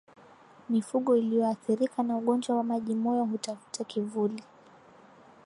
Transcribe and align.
Mifugo 0.69 1.17
iliyoathirika 1.17 2.03
na 2.03 2.17
ugonjwa 2.17 2.55
wa 2.57 2.63
majimoyo 2.63 3.25
hutafuta 3.25 3.83
kivuli 3.83 4.43